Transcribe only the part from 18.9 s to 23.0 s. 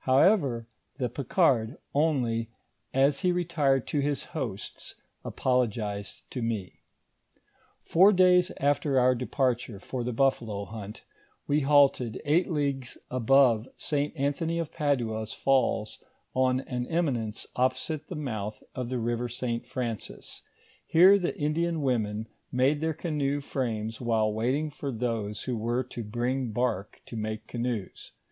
river St. Francis; here the Indian women made their